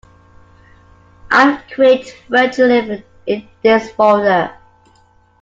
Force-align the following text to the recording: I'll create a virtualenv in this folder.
I'll 1.29 1.61
create 1.75 2.17
a 2.27 2.31
virtualenv 2.31 3.03
in 3.27 3.47
this 3.61 3.91
folder. 3.91 4.51